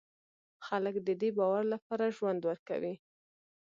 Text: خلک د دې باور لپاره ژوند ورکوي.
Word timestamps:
خلک 0.65 0.95
د 1.07 1.09
دې 1.21 1.29
باور 1.37 1.63
لپاره 1.73 2.13
ژوند 2.17 2.41
ورکوي. 2.49 2.93